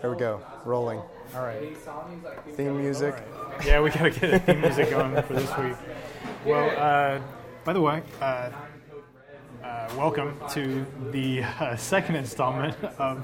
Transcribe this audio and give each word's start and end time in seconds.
There 0.00 0.10
we 0.10 0.16
go. 0.16 0.40
Rolling. 0.64 1.00
All 1.34 1.42
right. 1.42 1.76
Theme 2.54 2.78
music. 2.78 3.14
Yeah, 3.64 3.80
we 3.80 3.90
gotta 3.90 4.10
get 4.10 4.34
a 4.34 4.38
theme 4.38 4.60
music 4.60 4.90
going 4.90 5.20
for 5.22 5.34
this 5.34 5.56
week. 5.58 5.76
Well, 6.44 6.70
uh, 6.78 7.20
by 7.64 7.72
the 7.72 7.80
way, 7.80 8.02
uh, 8.20 8.50
uh, 9.62 9.88
welcome 9.96 10.38
to 10.50 10.86
the 11.10 11.42
uh, 11.42 11.76
second 11.76 12.16
installment 12.16 12.76
of 12.98 13.22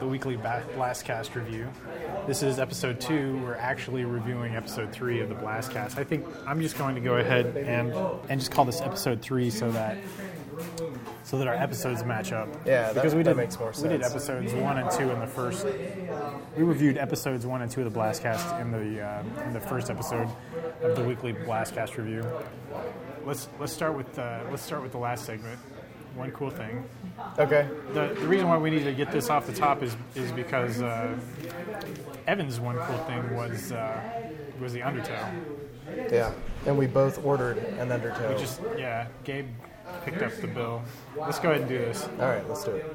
the 0.00 0.06
weekly 0.06 0.36
Blastcast 0.36 1.34
review. 1.34 1.68
This 2.26 2.42
is 2.42 2.58
episode 2.58 3.00
two. 3.00 3.38
We're 3.44 3.54
actually 3.56 4.04
reviewing 4.04 4.56
episode 4.56 4.92
three 4.92 5.20
of 5.20 5.28
the 5.28 5.34
Blastcast. 5.34 5.98
I 5.98 6.04
think 6.04 6.24
I'm 6.46 6.60
just 6.62 6.76
going 6.78 6.94
to 6.94 7.00
go 7.00 7.16
ahead 7.16 7.56
and 7.56 7.92
and 8.28 8.40
just 8.40 8.50
call 8.50 8.64
this 8.64 8.80
episode 8.80 9.20
three 9.20 9.50
so 9.50 9.70
that 9.72 9.98
so 11.24 11.38
that 11.38 11.46
our 11.46 11.54
episodes 11.54 12.02
match 12.04 12.32
up. 12.32 12.48
Yeah, 12.66 12.86
that- 12.92 12.94
because 12.94 13.14
we 13.14 13.22
did 13.22 13.36
makes 13.36 13.58
more 13.58 13.72
we 13.82 13.88
did 13.88 14.02
episodes 14.02 14.52
one 14.54 14.78
and 14.78 14.90
two 14.90 15.10
in 15.10 15.20
the 15.20 15.26
first. 15.26 15.66
We 16.56 16.62
reviewed 16.64 16.96
episodes 16.96 17.46
one 17.46 17.62
and 17.62 17.70
two 17.70 17.82
of 17.82 17.92
the 17.92 17.98
Blastcast 17.98 18.60
in 18.60 18.70
the 18.70 19.02
uh, 19.02 19.22
in 19.44 19.52
the 19.52 19.60
first 19.60 19.90
episode 19.90 20.28
of 20.82 20.96
the 20.96 21.02
weekly 21.04 21.34
Blastcast 21.34 21.96
review. 21.98 22.24
Let's 23.26 23.48
let's 23.58 23.72
start 23.72 23.94
with 23.96 24.18
uh, 24.18 24.40
let's 24.50 24.62
start 24.62 24.82
with 24.82 24.92
the 24.92 24.98
last 24.98 25.24
segment. 25.26 25.58
One 26.14 26.30
cool 26.32 26.50
thing. 26.50 26.84
Okay. 27.38 27.68
The, 27.92 28.16
the 28.18 28.26
reason 28.26 28.48
why 28.48 28.58
we 28.58 28.70
need 28.70 28.84
to 28.84 28.92
get 28.92 29.12
this 29.12 29.30
off 29.30 29.46
the 29.46 29.52
top 29.52 29.82
is 29.82 29.96
is 30.14 30.32
because 30.32 30.82
uh, 30.82 31.16
Evan's 32.26 32.60
one 32.60 32.76
cool 32.78 32.98
thing 33.04 33.34
was 33.36 33.72
uh, 33.72 34.00
was 34.60 34.72
the 34.72 34.82
Undertow. 34.82 35.30
Yeah. 36.10 36.32
And 36.66 36.76
we 36.76 36.86
both 36.86 37.24
ordered 37.24 37.58
an 37.58 37.90
undertow. 37.90 38.32
We 38.32 38.38
just 38.38 38.60
yeah, 38.76 39.08
Gabe 39.24 39.48
picked 40.04 40.22
up 40.22 40.32
the 40.36 40.46
bill. 40.46 40.82
Let's 41.16 41.38
go 41.38 41.50
ahead 41.50 41.62
and 41.62 41.68
do 41.68 41.78
this. 41.78 42.08
All 42.18 42.28
right, 42.28 42.46
let's 42.48 42.64
do 42.64 42.72
it. 42.72 42.86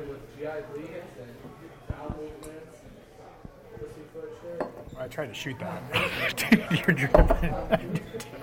I 4.98 5.08
tried 5.08 5.28
to 5.28 5.34
shoot 5.34 5.58
that. 5.60 6.52
You're 6.88 6.96
dripping. 6.96 8.02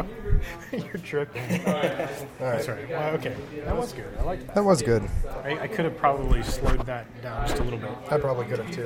You're 0.73 1.03
dripping. 1.03 1.67
All 1.67 1.73
right. 1.75 2.27
That's 2.39 2.69
right. 2.69 2.89
Well, 2.89 3.15
okay, 3.15 3.37
that 3.65 3.77
was 3.77 3.93
good. 3.93 4.07
I 4.19 4.23
like 4.23 4.47
that. 4.47 4.55
That 4.55 4.65
was 4.65 4.83
good. 4.83 5.09
I, 5.45 5.61
I 5.61 5.69
could 5.69 5.85
have 5.85 5.97
probably 5.97 6.43
slowed 6.43 6.85
that 6.87 7.07
down 7.23 7.47
just 7.47 7.61
a 7.61 7.65
little 7.65 7.79
bit. 7.79 7.91
I 8.11 8.19
probably 8.19 8.47
could 8.47 8.59
have 8.59 8.71
too. 8.71 8.85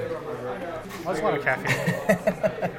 That's 1.05 1.21
a 1.21 1.23
lot 1.23 1.35
of 1.37 1.43
caffeine. 1.43 2.71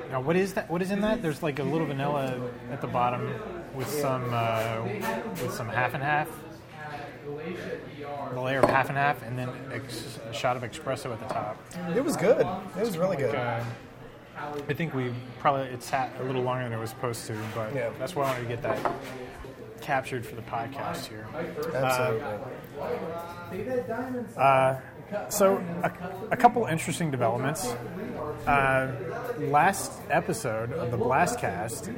now, 0.10 0.20
what 0.20 0.36
is 0.36 0.54
that? 0.54 0.70
What 0.70 0.82
is 0.82 0.90
in 0.90 1.00
that? 1.02 1.22
There's 1.22 1.42
like 1.42 1.58
a 1.58 1.64
little 1.64 1.86
vanilla 1.86 2.50
at 2.70 2.80
the 2.80 2.86
bottom 2.86 3.34
with 3.74 3.88
some 3.88 4.30
uh, 4.32 4.82
with 5.42 5.52
some 5.52 5.68
half 5.68 5.94
and 5.94 6.02
half. 6.02 6.28
A 8.32 8.40
layer 8.40 8.60
of 8.60 8.68
half 8.68 8.88
and 8.88 8.98
half, 8.98 9.22
and 9.22 9.38
then 9.38 9.50
ex- 9.72 10.18
a 10.28 10.32
shot 10.32 10.56
of 10.56 10.62
espresso 10.62 11.12
at 11.12 11.20
the 11.20 11.32
top. 11.32 11.56
It 11.94 12.04
was 12.04 12.16
good. 12.16 12.40
It 12.76 12.80
was 12.80 12.98
really 12.98 13.16
good. 13.16 13.34
Uh, 13.34 13.62
I 14.36 14.72
think 14.74 14.94
we 14.94 15.12
probably 15.38 15.66
it 15.68 15.82
sat 15.82 16.12
a 16.20 16.24
little 16.24 16.42
longer 16.42 16.64
than 16.64 16.72
it 16.72 16.80
was 16.80 16.90
supposed 16.90 17.26
to, 17.26 17.36
but 17.54 17.74
Yeah. 17.74 17.90
that's 17.98 18.14
why 18.16 18.24
I 18.24 18.26
wanted 18.30 18.42
to 18.42 18.48
get 18.48 18.62
that 18.62 18.92
captured 19.80 20.24
for 20.26 20.34
the 20.36 20.42
podcast 20.42 21.06
here. 21.06 21.26
Absolutely. 21.74 22.38
So, 25.28 25.56
a, 25.82 25.90
a 26.30 26.36
couple 26.36 26.64
interesting 26.66 27.10
developments. 27.10 27.66
Uh, 28.46 28.92
last 29.38 29.92
episode 30.10 30.72
of 30.72 30.90
the 30.90 30.96
Blastcast 30.98 31.92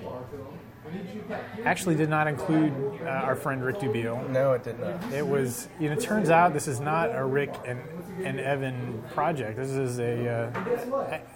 actually 1.64 1.94
did 1.94 2.08
not 2.08 2.26
include 2.26 2.72
uh, 3.02 3.06
our 3.08 3.36
friend 3.36 3.64
Rick 3.64 3.76
Dubiel. 3.78 4.28
no, 4.30 4.52
it 4.52 4.64
did 4.64 4.78
not. 4.80 5.12
It 5.12 5.26
was, 5.26 5.68
you 5.80 5.88
know, 5.88 5.94
it 5.96 6.00
turns 6.00 6.30
out 6.30 6.52
this 6.52 6.68
is 6.68 6.80
not 6.80 7.14
a 7.14 7.24
Rick 7.24 7.52
and, 7.66 7.80
and 8.24 8.38
Evan 8.40 9.02
project. 9.14 9.56
This 9.56 9.70
is 9.70 9.98
a 9.98 10.28
uh, 10.28 10.64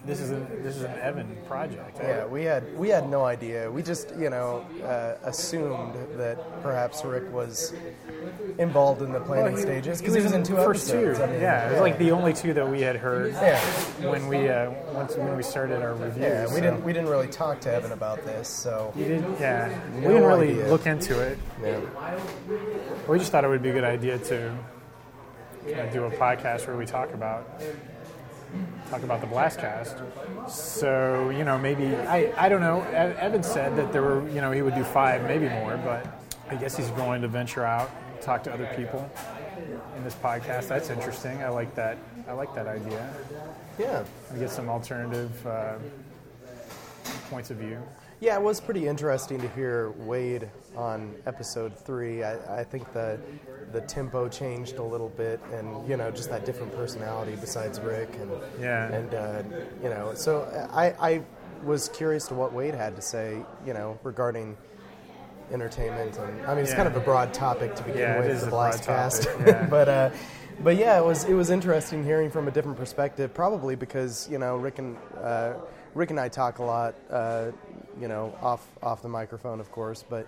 this 0.04 0.20
is 0.20 0.30
a, 0.30 0.36
this 0.62 0.76
is 0.76 0.82
an 0.82 0.98
Evan 1.00 1.36
project. 1.46 1.98
Yeah, 2.00 2.26
we 2.26 2.42
had 2.44 2.76
we 2.78 2.88
had 2.88 3.08
no 3.08 3.24
idea. 3.24 3.70
We 3.70 3.82
just 3.82 4.14
you 4.16 4.30
know 4.30 4.64
uh, 4.84 5.14
assumed 5.26 5.94
that 6.16 6.38
perhaps 6.62 7.04
Rick 7.04 7.32
was 7.32 7.72
involved 8.58 9.02
in 9.02 9.12
the 9.12 9.20
planning 9.20 9.56
stages 9.56 10.00
because 10.00 10.14
he 10.14 10.20
was 10.22 10.32
in 10.32 10.42
two 10.42 10.54
first 10.56 10.88
episodes. 10.90 11.18
two. 11.18 11.24
I 11.24 11.26
mean, 11.28 11.40
yeah, 11.40 11.68
it 11.68 11.72
was 11.72 11.80
like 11.80 11.98
the 11.98 12.10
only 12.10 12.32
two 12.32 12.52
that 12.54 12.68
we 12.68 12.80
had 12.80 12.96
heard 12.96 13.32
Yeah. 13.32 13.58
when 14.10 14.28
we 14.28 14.48
uh, 14.48 14.70
once 14.92 15.16
when 15.16 15.36
we 15.36 15.42
started 15.42 15.82
our 15.82 15.94
reviews. 15.94 16.16
Yeah, 16.18 16.44
we 16.46 16.54
so- 16.56 16.60
didn't 16.60 16.84
we 16.84 16.92
didn't 16.92 17.08
really 17.08 17.28
talk 17.28 17.60
to 17.62 17.72
Evan 17.72 17.92
about 17.92 18.24
this, 18.24 18.48
so 18.48 18.92
We 18.94 19.04
didn't, 19.04 19.38
yeah. 19.40 19.45
No 19.46 20.08
we 20.08 20.14
didn't 20.14 20.24
really 20.24 20.50
idea. 20.50 20.68
look 20.68 20.86
into 20.86 21.20
it. 21.20 21.38
yeah. 21.62 21.80
We 23.08 23.18
just 23.18 23.30
thought 23.32 23.44
it 23.44 23.48
would 23.48 23.62
be 23.62 23.70
a 23.70 23.72
good 23.72 23.84
idea 23.84 24.18
to 24.18 24.56
kind 25.66 25.80
of 25.80 25.92
do 25.92 26.04
a 26.04 26.10
podcast 26.10 26.66
where 26.66 26.76
we 26.76 26.86
talk 26.86 27.12
about 27.12 27.60
talk 28.90 29.02
about 29.02 29.20
the 29.20 29.26
Blastcast. 29.26 30.50
So 30.50 31.30
you 31.30 31.44
know, 31.44 31.58
maybe 31.58 31.94
I 31.96 32.32
I 32.36 32.48
don't 32.48 32.60
know. 32.60 32.82
Evan 32.82 33.42
said 33.42 33.76
that 33.76 33.92
there 33.92 34.02
were 34.02 34.28
you 34.28 34.40
know 34.40 34.52
he 34.52 34.62
would 34.62 34.74
do 34.74 34.84
five, 34.84 35.22
maybe 35.24 35.48
more, 35.48 35.76
but 35.78 36.06
I 36.50 36.54
guess 36.56 36.76
he's 36.76 36.90
going 36.90 37.22
to 37.22 37.28
venture 37.28 37.64
out, 37.64 37.90
talk 38.22 38.42
to 38.44 38.52
other 38.52 38.68
people 38.76 39.10
in 39.96 40.04
this 40.04 40.14
podcast. 40.14 40.68
That's 40.68 40.90
interesting. 40.90 41.42
I 41.42 41.48
like 41.48 41.74
that. 41.74 41.98
I 42.28 42.32
like 42.32 42.54
that 42.54 42.66
idea. 42.66 43.12
Yeah. 43.78 44.04
And 44.30 44.38
get 44.38 44.50
some 44.50 44.68
alternative 44.68 45.46
uh, 45.46 45.74
points 47.30 47.50
of 47.50 47.58
view. 47.58 47.78
Yeah, 48.20 48.36
it 48.36 48.42
was 48.42 48.60
pretty 48.60 48.86
interesting 48.88 49.40
to 49.40 49.48
hear 49.48 49.90
Wade 49.98 50.48
on 50.74 51.14
episode 51.26 51.76
three. 51.78 52.22
I, 52.24 52.60
I 52.60 52.64
think 52.64 52.90
the 52.92 53.20
the 53.72 53.80
tempo 53.82 54.28
changed 54.28 54.76
a 54.76 54.82
little 54.82 55.10
bit, 55.10 55.38
and 55.52 55.86
you 55.88 55.96
know, 55.96 56.10
just 56.10 56.30
that 56.30 56.46
different 56.46 56.74
personality 56.74 57.36
besides 57.40 57.78
Rick, 57.80 58.08
and 58.20 58.30
Yeah. 58.60 58.92
and 58.92 59.14
uh, 59.14 59.42
you 59.82 59.90
know, 59.90 60.14
so 60.14 60.42
I 60.72 60.94
I 61.00 61.22
was 61.64 61.88
curious 61.90 62.26
to 62.28 62.34
what 62.34 62.52
Wade 62.52 62.74
had 62.74 62.96
to 62.96 63.02
say, 63.02 63.42
you 63.66 63.74
know, 63.74 63.98
regarding 64.02 64.56
entertainment, 65.52 66.16
and 66.18 66.46
I 66.46 66.54
mean, 66.54 66.58
it's 66.62 66.70
Yeah. 66.70 66.76
kind 66.76 66.88
of 66.88 66.96
a 66.96 67.00
broad 67.00 67.32
topic 67.34 67.74
to 67.76 67.82
begin 67.82 68.00
Yeah, 68.00 68.18
with, 68.20 68.40
the 68.40 68.50
Blastcast, 68.50 69.46
yeah. 69.46 69.66
but. 69.70 69.88
Uh, 69.88 70.10
but 70.58 70.76
yeah, 70.76 70.98
it 70.98 71.04
was 71.04 71.24
it 71.24 71.34
was 71.34 71.50
interesting 71.50 72.02
hearing 72.02 72.30
from 72.30 72.48
a 72.48 72.50
different 72.50 72.78
perspective. 72.78 73.34
Probably 73.34 73.76
because 73.76 74.26
you 74.30 74.38
know 74.38 74.56
Rick 74.56 74.78
and 74.78 74.96
uh, 75.22 75.52
Rick 75.96 76.10
and 76.10 76.20
I 76.20 76.28
talk 76.28 76.58
a 76.58 76.62
lot, 76.62 76.94
uh, 77.10 77.50
you 78.00 78.06
know, 78.06 78.36
off 78.42 78.66
off 78.82 79.00
the 79.02 79.08
microphone, 79.08 79.58
of 79.60 79.72
course. 79.72 80.04
But 80.08 80.26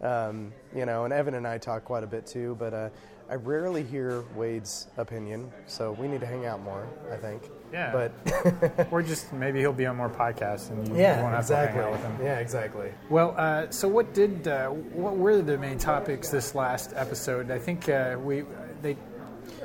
um, 0.00 0.52
you 0.74 0.86
know, 0.86 1.04
and 1.04 1.12
Evan 1.12 1.34
and 1.34 1.46
I 1.46 1.58
talk 1.58 1.84
quite 1.84 2.02
a 2.02 2.06
bit 2.06 2.26
too. 2.26 2.56
But 2.58 2.72
uh, 2.72 2.88
I 3.28 3.34
rarely 3.34 3.82
hear 3.82 4.24
Wade's 4.34 4.88
opinion, 4.96 5.52
so 5.66 5.92
we 5.92 6.08
need 6.08 6.20
to 6.20 6.26
hang 6.26 6.46
out 6.46 6.62
more. 6.62 6.88
I 7.12 7.16
think. 7.16 7.42
Yeah. 7.70 7.92
But 7.92 8.88
Or 8.90 9.02
just 9.02 9.32
maybe 9.32 9.60
he'll 9.60 9.72
be 9.72 9.86
on 9.86 9.96
more 9.96 10.08
podcasts 10.08 10.70
and 10.70 10.88
you, 10.88 10.96
yeah, 10.96 11.20
won't 11.22 11.34
have 11.34 11.44
exactly. 11.44 11.78
to 11.78 11.84
hang 11.84 11.84
out 11.84 11.92
with 11.92 12.02
him. 12.18 12.26
Yeah, 12.26 12.38
exactly. 12.40 12.90
Well, 13.10 13.34
uh, 13.36 13.70
so 13.70 13.86
what 13.88 14.12
did 14.14 14.48
uh, 14.48 14.68
what 14.70 15.16
were 15.18 15.42
the 15.42 15.58
main 15.58 15.78
topics 15.78 16.30
this 16.30 16.54
last 16.54 16.92
episode? 16.96 17.50
I 17.50 17.58
think 17.58 17.88
uh, 17.90 18.16
we 18.20 18.44
they 18.80 18.96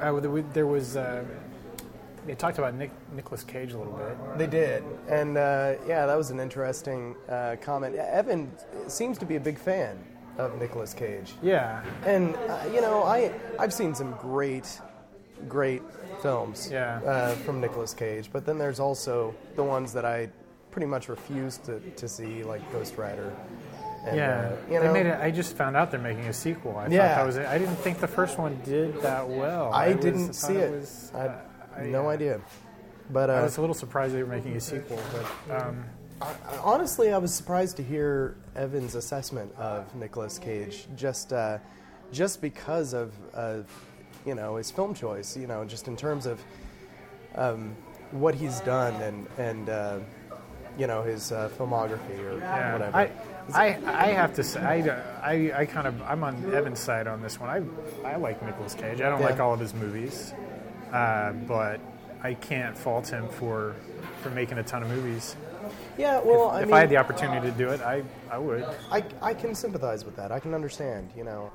uh, 0.01 0.19
there 0.19 0.29
was- 0.29 0.43
there 0.53 0.67
was 0.67 0.97
uh, 0.97 1.23
they 2.25 2.35
talked 2.35 2.57
about 2.57 2.73
Nick 2.75 2.91
Nicolas 3.13 3.43
Cage 3.43 3.73
a 3.73 3.77
little 3.77 3.93
bit. 3.93 4.37
They 4.37 4.47
did, 4.47 4.83
and 5.07 5.37
uh, 5.37 5.75
yeah, 5.87 6.05
that 6.05 6.17
was 6.17 6.31
an 6.31 6.39
interesting 6.39 7.15
uh, 7.29 7.55
comment. 7.61 7.95
Evan 7.95 8.51
seems 8.87 9.17
to 9.19 9.25
be 9.25 9.35
a 9.35 9.39
big 9.39 9.57
fan 9.59 9.97
of 10.37 10.59
Nicolas 10.59 10.93
Cage. 10.93 11.33
Yeah, 11.41 11.83
And 12.05 12.35
uh, 12.35 12.59
you 12.73 12.81
know, 12.81 13.03
I 13.03 13.31
I've 13.57 13.73
seen 13.73 13.95
some 13.95 14.11
great, 14.13 14.81
great 15.47 15.81
films 16.21 16.69
Yeah. 16.71 16.97
uh, 17.05 17.35
from 17.45 17.61
Nicolas 17.61 17.93
Cage, 17.93 18.29
but 18.33 18.45
then 18.45 18.57
there's 18.57 18.79
also 18.79 19.33
the 19.55 19.63
ones 19.63 19.93
that 19.93 20.03
I 20.05 20.29
pretty 20.71 20.87
much 20.87 21.07
refuse 21.07 21.57
to, 21.59 21.79
to 21.79 22.07
see, 22.09 22.43
like 22.43 22.61
Ghost 22.73 22.97
Rider. 22.97 23.33
And, 24.05 24.17
yeah. 24.17 24.51
uh, 24.51 24.71
you 24.73 24.79
they 24.79 24.85
know, 24.87 24.93
made 24.93 25.05
it. 25.05 25.17
I 25.21 25.31
just 25.31 25.55
found 25.55 25.75
out 25.77 25.89
they're 25.89 25.99
making 26.01 26.25
a 26.25 26.33
sequel. 26.33 26.75
I 26.77 26.87
Yeah. 26.87 27.07
thought 27.07 27.15
that 27.21 27.25
was 27.25 27.37
it. 27.37 27.45
I 27.47 27.57
didn't 27.57 27.77
think 27.77 27.99
the 27.99 28.07
first 28.07 28.37
one 28.37 28.59
did 28.65 29.01
that 29.01 29.27
well. 29.27 29.71
I 29.73 29.93
was- 29.93 30.03
didn't 30.03 30.25
thought 30.27 30.35
see 30.35 30.55
it. 30.57 30.71
was, 30.71 31.11
I 31.15 31.19
uh, 31.27 31.35
had 31.83 31.87
no 31.91 32.05
uh, 32.07 32.09
idea. 32.13 32.41
But 33.11 33.29
I 33.29 33.39
uh, 33.39 33.43
was 33.43 33.57
a 33.57 33.61
little 33.61 33.73
surprised 33.75 34.15
they 34.15 34.23
were 34.23 34.29
making 34.29 34.55
a 34.55 34.59
sequel, 34.61 34.99
but 35.47 35.61
um, 35.61 35.83
I- 36.21 36.33
honestly, 36.63 37.11
I 37.11 37.17
was 37.17 37.33
surprised 37.33 37.77
to 37.77 37.83
hear 37.83 38.35
Evan's 38.55 38.95
assessment 38.95 39.53
of 39.57 39.93
Nicolas 39.95 40.39
Cage, 40.39 40.87
just 40.95 41.31
uh, 41.33 41.59
just 42.11 42.41
because 42.41 42.93
of 42.93 43.13
uh, 43.33 43.57
you 44.25 44.33
know 44.35 44.55
his 44.55 44.71
film 44.71 44.93
choice. 44.93 45.37
You 45.37 45.45
know, 45.47 45.65
just 45.65 45.87
in 45.87 45.95
terms 45.95 46.25
of 46.25 46.41
um, 47.35 47.75
what 48.11 48.33
he's 48.33 48.59
done 48.61 48.95
and 49.03 49.27
and 49.37 49.69
uh, 49.69 49.99
you 50.77 50.87
know 50.87 51.03
his 51.03 51.31
uh, 51.31 51.49
filmography 51.57 52.17
or 52.23 52.39
Yeah, 52.39 52.73
whatever. 52.73 52.97
I, 52.97 53.11
I, 53.53 53.77
I 53.85 54.07
have 54.07 54.33
to 54.35 54.43
say, 54.43 54.59
I, 54.59 54.79
I, 55.21 55.51
I 55.61 55.65
kind 55.67 55.85
of, 55.85 56.01
I'm 56.01 56.23
on 56.23 56.51
Evan's 56.51 56.79
side 56.79 57.05
on 57.05 57.21
this 57.21 57.39
one. 57.39 57.47
I, 58.03 58.07
I 58.07 58.15
like 58.15 58.43
Nicolas 58.43 58.73
Cage. 58.73 59.01
I 59.01 59.09
don't 59.09 59.19
Yeah. 59.19 59.27
like 59.27 59.39
all 59.39 59.53
of 59.53 59.59
his 59.59 59.75
movies, 59.75 60.33
uh, 60.91 61.31
but 61.47 61.79
I 62.23 62.33
can't 62.33 62.77
fault 62.77 63.07
him 63.07 63.27
for, 63.29 63.75
for 64.21 64.29
making 64.29 64.57
a 64.57 64.63
ton 64.63 64.83
of 64.83 64.89
movies. 64.89 65.35
yeah, 65.97 66.19
well, 66.23 66.49
if 66.49 66.55
I 66.55 66.61
if 66.61 66.65
mean, 66.67 66.73
I 66.75 66.79
had 66.79 66.89
the 66.89 66.97
opportunity 66.97 67.49
to 67.49 67.57
do 67.57 67.69
it, 67.69 67.81
I, 67.81 68.03
I 68.31 68.37
would. 68.37 68.63
I, 68.91 69.03
I 69.21 69.33
can 69.33 69.53
sympathize 69.55 70.05
with 70.05 70.15
that. 70.15 70.31
I 70.31 70.39
can 70.39 70.53
understand. 70.53 71.09
You 71.15 71.23
know, 71.23 71.51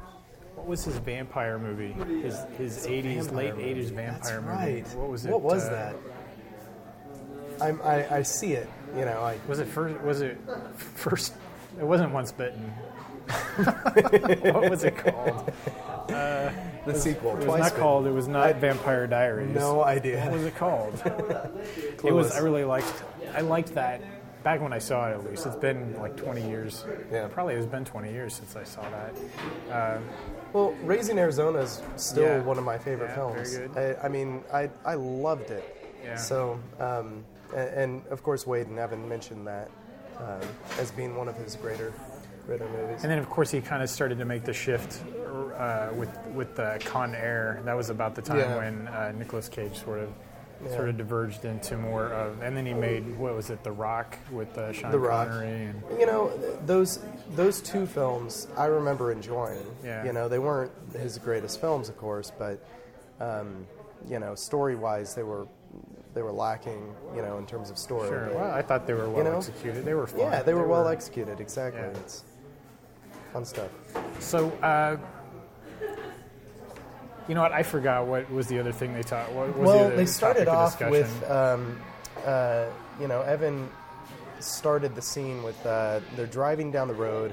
What 0.55 0.67
was 0.67 0.85
his 0.85 0.99
vampire 0.99 1.59
movie? 1.59 1.93
His 2.23 2.39
his 2.59 2.87
80s, 2.87 3.33
late 3.33 3.55
80s 3.55 3.91
vampire 3.91 4.41
movie. 4.41 4.53
right. 4.53 4.87
What 4.97 5.09
was 5.09 5.25
it? 5.27 5.31
What 5.31 5.43
was 5.43 5.65
uh, 5.67 5.71
that? 5.71 5.97
I'm, 7.63 7.81
I, 7.83 8.17
I 8.17 8.23
see 8.23 8.53
it. 8.55 8.69
You 8.97 9.05
know, 9.05 9.21
I 9.21 9.39
Was 9.47 9.59
it 9.61 9.69
first? 9.69 10.01
Was 10.03 10.21
it 10.23 10.39
first? 10.77 11.35
It 11.79 11.85
wasn't 11.85 12.13
once 12.13 12.33
bitten. 12.33 12.73
what 13.57 14.71
was 14.71 14.83
it 14.85 14.97
called? 14.97 15.53
The 16.87 16.95
sequel 16.95 17.33
It 17.33 17.37
was 17.37 17.45
twice. 17.45 17.61
not 17.61 17.73
been. 17.73 17.81
called. 17.81 18.07
It 18.07 18.13
was 18.13 18.29
not 18.29 18.57
Vampire 18.57 19.07
Diaries. 19.07 19.55
No 19.55 19.85
idea. 19.85 20.21
What 20.25 20.33
was 20.33 20.45
it 20.45 20.57
called? 20.57 21.03
it 22.05 22.13
was. 22.13 22.33
I 22.33 22.39
really 22.41 22.65
liked. 22.65 22.93
I 23.35 23.41
liked 23.43 23.75
that 23.75 24.01
back 24.43 24.61
when 24.61 24.73
I 24.73 24.79
saw 24.79 25.09
it. 25.11 25.15
At 25.15 25.25
least 25.29 25.47
it's 25.47 25.57
been 25.57 25.95
like 26.01 26.17
20 26.17 26.49
years. 26.49 26.85
Yeah. 27.13 27.29
Probably 27.29 27.55
it's 27.55 27.67
been 27.67 27.85
20 27.85 28.11
years 28.11 28.35
since 28.35 28.57
I 28.57 28.65
saw 28.65 28.83
that. 28.91 29.15
Uh, 29.71 29.99
Well, 30.53 30.73
Raising 30.83 31.19
Arizona 31.19 31.59
is 31.61 31.81
still 31.97 32.25
Yeah. 32.25 32.41
one 32.41 32.59
of 32.59 32.65
my 32.65 32.77
favorite 32.79 33.09
Yeah, 33.11 33.15
films. 33.15 33.55
very 33.55 33.69
good. 33.69 33.99
I, 34.03 34.07
I 34.07 34.09
mean, 34.09 34.43
I 34.53 34.71
I 34.85 34.95
loved 34.95 35.51
it. 35.51 35.77
Yeah. 36.03 36.17
So, 36.17 36.59
um, 36.81 37.25
and, 37.55 37.69
and 37.69 38.03
of 38.11 38.23
course, 38.23 38.47
Wade 38.47 38.67
and 38.69 38.79
Evan 38.79 39.07
mentioned 39.09 39.47
that 39.47 39.71
um, 40.19 40.41
as 40.79 40.91
being 40.91 41.15
one 41.17 41.29
of 41.29 41.37
his 41.37 41.55
greater 41.57 41.93
greater 42.47 42.65
movies. 42.71 43.03
And 43.05 43.13
then, 43.13 43.19
of 43.19 43.29
course, 43.29 43.51
he 43.51 43.61
kind 43.61 43.83
of 43.83 43.91
started 43.91 44.19
to 44.19 44.25
make 44.25 44.45
the 44.45 44.53
shift 44.55 45.03
uh, 45.35 45.93
with 45.95 46.17
with 46.35 46.59
uh, 46.59 46.79
Con 46.81 47.15
Air. 47.15 47.61
That 47.65 47.77
was 47.77 47.91
about 47.91 48.15
the 48.15 48.23
time 48.23 48.39
Yeah. 48.39 48.57
when 48.57 48.89
uh, 48.89 49.13
Nicolas 49.17 49.49
Cage 49.49 49.79
sort 49.83 50.01
of 50.01 50.09
Yeah. 50.65 50.77
sort 50.77 50.89
of 50.91 50.97
diverged 50.99 51.45
into 51.47 51.77
more 51.79 52.07
of. 52.13 52.43
And 52.43 52.55
then 52.57 52.67
he 52.67 52.75
made 52.75 53.17
what 53.19 53.35
was 53.35 53.49
it, 53.51 53.63
The 53.65 53.73
Rock 53.73 54.19
with 54.31 54.57
uh, 54.59 54.73
Sean 54.73 54.91
The 54.93 54.99
Rock. 54.99 55.29
Connery 55.29 55.65
and 55.67 55.83
you 55.99 56.07
know, 56.07 56.31
those 56.67 57.01
those 57.35 57.61
two 57.63 57.87
films 57.87 58.47
I 58.57 58.67
remember 58.67 59.11
enjoying. 59.13 59.65
Yeah. 59.85 60.05
You 60.05 60.13
know, 60.13 60.29
they 60.29 60.39
weren't 60.39 60.73
his 60.93 61.17
greatest 61.19 61.61
films, 61.61 61.89
of 61.89 61.97
course, 61.97 62.31
but 62.39 62.63
um, 63.21 63.67
you 64.09 64.19
know, 64.19 64.35
story 64.35 64.77
wise, 64.77 65.15
they 65.15 65.23
were 65.23 65.47
they 66.15 66.23
were 66.23 66.33
lacking. 66.33 66.95
You 67.17 67.23
know, 67.23 67.39
in 67.39 67.47
terms 67.47 67.71
of 67.71 67.79
story. 67.79 68.09
sure. 68.09 68.27
but- 68.27 68.35
Well, 68.37 68.51
I 68.51 68.63
thought 68.63 68.87
they 68.87 68.95
were 68.95 69.09
well 69.09 69.25
know? 69.25 69.37
executed. 69.39 69.85
They 69.85 69.95
were 69.95 70.07
fun. 70.07 70.21
yeah, 70.21 70.43
they 70.43 70.55
were 70.55 70.67
well 70.67 70.89
executed. 70.89 71.41
Exactly. 71.41 71.81
Yeah. 71.81 72.01
It's 72.03 72.25
fun 73.33 73.45
stuff. 73.47 73.71
So. 74.19 74.51
Uh, 74.63 74.97
you 77.31 77.35
know 77.37 77.43
what? 77.43 77.53
I 77.53 77.63
forgot 77.63 78.07
what 78.07 78.29
was 78.31 78.49
the 78.49 78.59
other 78.59 78.73
thing 78.73 78.93
they 78.93 79.03
taught. 79.05 79.31
What 79.33 79.57
was 79.57 79.67
well, 79.69 79.87
other 79.87 79.97
they 79.97 80.05
started 80.07 80.49
of 80.49 80.55
off 80.55 80.81
with, 80.91 81.31
um, 81.31 81.81
uh, 82.27 82.67
you 83.01 83.07
know, 83.09 83.23
Evan 83.23 83.69
started 84.41 84.95
the 84.97 85.01
scene 85.03 85.43
with 85.43 85.65
uh, 85.65 86.01
they're 86.17 86.27
driving 86.27 86.71
down 86.73 86.89
the 86.89 86.95
road, 86.95 87.33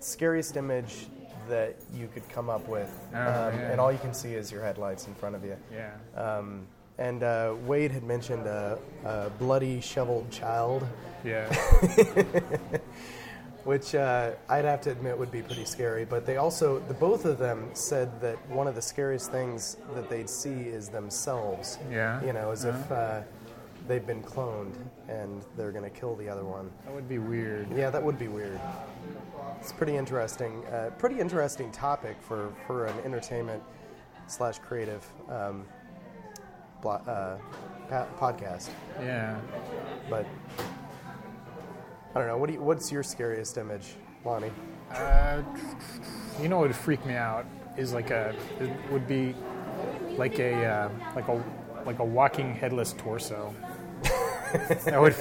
scariest 0.00 0.56
image 0.56 1.06
that 1.48 1.76
you 1.94 2.08
could 2.12 2.28
come 2.28 2.50
up 2.50 2.66
with, 2.68 2.90
Oh, 3.14 3.18
um, 3.18 3.24
yeah. 3.58 3.70
and 3.70 3.80
all 3.80 3.90
you 3.92 3.98
can 3.98 4.12
see 4.14 4.34
is 4.34 4.50
your 4.52 4.62
headlights 4.64 5.06
in 5.06 5.14
front 5.14 5.34
of 5.36 5.44
you. 5.44 5.56
yeah. 5.72 5.92
Um, 6.20 6.66
and 6.98 7.22
uh, 7.22 7.54
Wade 7.66 7.92
had 7.92 8.02
mentioned 8.02 8.46
a, 8.46 8.78
a 9.04 9.30
bloody, 9.38 9.80
shoveled 9.80 10.30
child, 10.30 10.86
Yeah. 11.24 11.46
which 13.64 13.94
uh, 13.94 14.32
I'd 14.48 14.64
have 14.64 14.80
to 14.82 14.90
admit 14.90 15.18
would 15.18 15.30
be 15.30 15.42
pretty 15.42 15.64
scary. 15.64 16.04
But 16.04 16.26
they 16.26 16.36
also, 16.36 16.78
the 16.80 16.94
both 16.94 17.24
of 17.24 17.38
them 17.38 17.70
said 17.74 18.20
that 18.20 18.36
one 18.48 18.66
of 18.66 18.74
the 18.74 18.82
scariest 18.82 19.30
things 19.30 19.76
that 19.94 20.08
they'd 20.08 20.30
see 20.30 20.50
is 20.50 20.88
themselves. 20.88 21.78
Yeah. 21.90 22.22
You 22.24 22.32
know, 22.32 22.50
as 22.50 22.64
if 22.64 22.92
uh, 22.92 23.20
they've 23.86 24.06
been 24.06 24.22
cloned 24.22 24.74
and 25.08 25.42
they're 25.56 25.72
going 25.72 25.84
to 25.84 25.90
kill 25.90 26.14
the 26.16 26.28
other 26.28 26.44
one. 26.44 26.70
That 26.84 26.94
would 26.94 27.08
be 27.08 27.18
weird. 27.18 27.68
Yeah, 27.76 27.90
that 27.90 28.02
would 28.02 28.18
be 28.18 28.28
weird. 28.28 28.60
It's 29.60 29.72
pretty 29.72 29.96
interesting. 29.96 30.64
Uh, 30.66 30.90
pretty 30.98 31.20
interesting 31.20 31.70
topic 31.70 32.16
for, 32.20 32.52
for 32.66 32.86
an 32.86 32.94
entertainment 33.04 33.62
slash 34.26 34.58
creative 34.58 35.04
um, 35.28 35.64
blo- 36.80 36.92
uh, 36.92 37.38
podcast. 38.18 38.68
Yeah. 39.00 39.38
But 40.08 40.26
I 42.14 42.18
don't 42.18 42.26
know. 42.28 42.36
What 42.36 42.48
do 42.48 42.54
you, 42.54 42.60
what's 42.60 42.90
your 42.90 43.02
scariest 43.02 43.56
image, 43.56 43.94
Lonnie? 44.24 44.50
Uh, 44.92 45.42
you 46.42 46.48
know 46.48 46.58
what 46.58 46.68
would 46.68 46.76
freak 46.76 47.04
me 47.06 47.14
out 47.14 47.46
is 47.76 47.92
like 47.92 48.10
a 48.10 48.34
it 48.60 48.70
would 48.90 49.06
be 49.06 49.34
like 50.16 50.38
a 50.40 50.64
uh, 50.64 50.88
like 51.14 51.28
a 51.28 51.42
like 51.86 51.98
a 52.00 52.04
walking 52.04 52.54
headless 52.54 52.92
torso. 52.94 53.54
that 54.84 55.00
would 55.00 55.14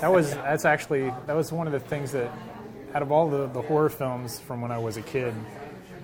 that 0.00 0.12
was 0.12 0.34
that's 0.34 0.66
actually 0.66 1.10
that 1.26 1.34
was 1.34 1.50
one 1.52 1.66
of 1.66 1.72
the 1.72 1.80
things 1.80 2.12
that 2.12 2.30
out 2.94 3.00
of 3.02 3.10
all 3.10 3.28
the, 3.28 3.46
the 3.48 3.62
horror 3.62 3.88
films 3.88 4.38
from 4.38 4.60
when 4.60 4.70
I 4.70 4.78
was 4.78 4.98
a 4.98 5.02
kid, 5.02 5.32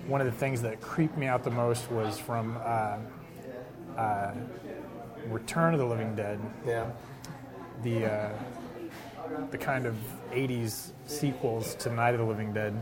one 0.07 0.19
of 0.19 0.25
the 0.25 0.33
things 0.37 0.61
that 0.63 0.81
creeped 0.81 1.15
me 1.17 1.27
out 1.27 1.43
the 1.43 1.51
most 1.51 1.89
was 1.91 2.17
from 2.17 2.57
uh, 2.65 2.97
uh, 3.97 4.33
Return 5.27 5.73
of 5.73 5.79
the 5.79 5.85
Living 5.85 6.15
Dead 6.15 6.39
Yeah. 6.65 6.89
the 7.83 8.05
uh, 8.05 8.29
the 9.51 9.57
kind 9.57 9.85
of 9.85 9.95
'80s 10.31 10.91
sequels 11.05 11.75
to 11.75 11.91
Night 11.91 12.13
of 12.13 12.19
the 12.19 12.25
Living 12.25 12.53
Dead. 12.53 12.73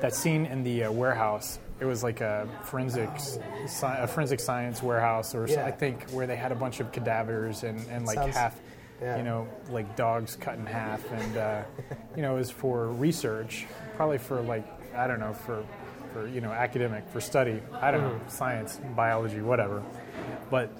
That 0.00 0.14
scene 0.14 0.46
in 0.46 0.62
the 0.62 0.84
uh, 0.84 0.92
warehouse, 0.92 1.58
it 1.80 1.84
was 1.86 2.02
like 2.02 2.20
a 2.20 2.46
forensics, 2.62 3.38
sci- 3.64 3.96
a 3.98 4.06
forensic 4.06 4.38
science 4.40 4.82
warehouse, 4.82 5.34
or 5.34 5.46
Yeah. 5.48 5.64
I 5.64 5.70
think 5.70 6.10
where 6.10 6.26
they 6.26 6.36
had 6.36 6.52
a 6.52 6.54
bunch 6.54 6.80
of 6.80 6.92
cadavers 6.92 7.62
and, 7.64 7.84
and 7.88 8.04
like 8.04 8.16
Sounds- 8.16 8.36
half, 8.36 8.60
yeah. 9.00 9.16
you 9.16 9.22
know, 9.22 9.48
like 9.70 9.96
dogs 9.96 10.36
cut 10.36 10.56
in 10.58 10.66
half, 10.66 11.00
and 11.10 11.36
uh, 11.36 11.62
you 12.16 12.22
know, 12.22 12.34
it 12.34 12.38
was 12.38 12.50
for 12.50 12.88
research, 12.88 13.66
probably 13.96 14.18
for 14.18 14.40
like 14.42 14.66
I 14.94 15.06
don't 15.06 15.20
know 15.20 15.32
for 15.32 15.64
for 16.12 16.28
you 16.28 16.40
know 16.40 16.52
academic 16.52 17.08
for 17.08 17.20
study. 17.20 17.60
I 17.72 17.90
don't 17.90 18.02
know 18.02 18.20
science, 18.28 18.80
biology, 18.94 19.40
whatever, 19.40 19.82
but 20.50 20.70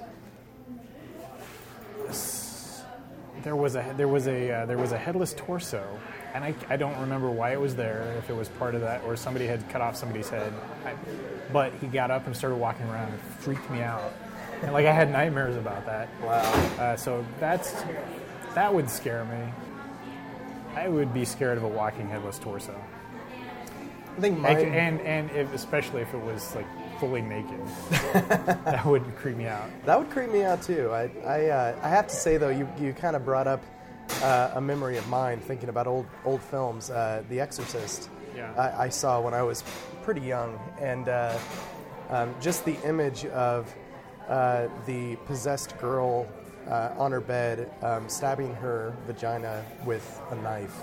there 3.44 3.54
was 3.54 3.76
a 3.76 3.94
there 3.96 4.08
was 4.08 4.26
a 4.26 4.50
uh, 4.50 4.66
there 4.66 4.78
was 4.78 4.92
a 4.92 4.98
headless 4.98 5.34
torso, 5.34 5.86
and 6.32 6.42
I, 6.42 6.54
I 6.70 6.76
don't 6.76 6.98
remember 6.98 7.30
why 7.30 7.52
it 7.52 7.60
was 7.60 7.76
there. 7.76 8.14
If 8.18 8.30
it 8.30 8.32
was 8.32 8.48
part 8.48 8.74
of 8.74 8.80
that, 8.80 9.04
or 9.04 9.16
somebody 9.16 9.46
had 9.46 9.68
cut 9.68 9.82
off 9.82 9.96
somebody's 9.96 10.30
head, 10.30 10.52
I, 10.84 10.94
but 11.52 11.72
he 11.80 11.86
got 11.86 12.10
up 12.10 12.26
and 12.26 12.34
started 12.34 12.56
walking 12.56 12.86
around. 12.86 13.12
It 13.12 13.20
freaked 13.38 13.70
me 13.70 13.82
out, 13.82 14.12
and 14.62 14.72
like 14.72 14.86
I 14.86 14.92
had 14.92 15.12
nightmares 15.12 15.56
about 15.56 15.84
that. 15.84 16.08
Wow. 16.22 16.40
Uh, 16.78 16.96
so 16.96 17.24
that's 17.38 17.84
that 18.54 18.72
would 18.72 18.88
scare 18.88 19.26
me. 19.26 19.52
I 20.74 20.88
would 20.88 21.12
be 21.12 21.24
scared 21.26 21.58
of 21.58 21.64
a 21.64 21.68
walking 21.68 22.08
headless 22.08 22.38
torso, 22.38 22.74
I 24.16 24.20
think 24.20 24.38
mine. 24.38 24.56
and 24.56 25.00
and 25.02 25.30
if, 25.32 25.52
especially 25.52 26.00
if 26.00 26.14
it 26.14 26.20
was 26.20 26.54
like 26.56 26.66
fully 27.04 27.20
naked, 27.22 27.60
that 28.64 28.84
would 28.86 29.04
creep 29.16 29.36
me 29.36 29.46
out. 29.46 29.68
That 29.84 29.98
would 29.98 30.08
creep 30.10 30.30
me 30.30 30.42
out 30.42 30.62
too. 30.62 30.90
I, 30.90 31.10
I, 31.26 31.46
uh, 31.48 31.76
I 31.82 31.88
have 31.88 32.06
to 32.08 32.14
say 32.14 32.38
though, 32.38 32.48
you, 32.48 32.66
you 32.80 32.92
kind 32.94 33.14
of 33.14 33.24
brought 33.24 33.46
up 33.46 33.62
uh, 34.22 34.52
a 34.54 34.60
memory 34.60 34.96
of 34.96 35.06
mine 35.08 35.40
thinking 35.40 35.68
about 35.68 35.86
old 35.86 36.06
old 36.24 36.40
films. 36.42 36.90
Uh, 36.90 37.22
the 37.28 37.40
Exorcist. 37.40 38.08
Yeah. 38.34 38.52
I, 38.56 38.84
I 38.84 38.88
saw 38.88 39.20
when 39.20 39.34
I 39.34 39.42
was 39.42 39.62
pretty 40.02 40.22
young, 40.22 40.58
and 40.80 41.08
uh, 41.08 41.38
um, 42.10 42.34
just 42.40 42.64
the 42.64 42.76
image 42.88 43.26
of 43.26 43.72
uh, 44.28 44.68
the 44.86 45.16
possessed 45.26 45.76
girl 45.78 46.26
uh, 46.68 46.90
on 46.98 47.12
her 47.12 47.20
bed, 47.20 47.70
um, 47.82 48.08
stabbing 48.08 48.54
her 48.56 48.94
vagina 49.06 49.64
with 49.84 50.20
a 50.30 50.34
knife. 50.36 50.74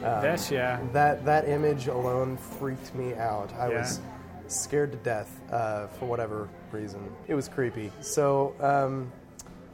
That's 0.00 0.50
yeah. 0.50 0.80
That 0.92 1.24
that 1.24 1.48
image 1.48 1.86
alone 1.88 2.36
freaked 2.36 2.94
me 2.94 3.14
out. 3.14 3.52
I 3.58 3.70
Yeah. 3.70 3.78
was 3.80 4.00
scared 4.48 4.92
to 4.92 4.98
death 4.98 5.40
uh, 5.50 5.86
for 5.88 6.06
whatever 6.06 6.48
reason. 6.72 7.00
It 7.28 7.34
was 7.34 7.48
creepy. 7.48 7.92
So 8.00 8.54
um, 8.60 9.10